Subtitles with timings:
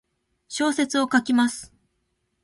[0.47, 1.71] 小説を書きます。